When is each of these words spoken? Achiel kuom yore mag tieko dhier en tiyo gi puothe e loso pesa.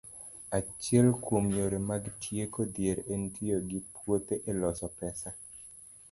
Achiel 0.57 1.07
kuom 1.25 1.49
yore 1.57 1.79
mag 1.89 2.05
tieko 2.23 2.65
dhier 2.77 3.01
en 3.17 3.27
tiyo 3.35 3.57
gi 3.73 3.79
puothe 3.99 4.35
e 4.51 4.57
loso 4.63 4.87
pesa. 5.03 5.29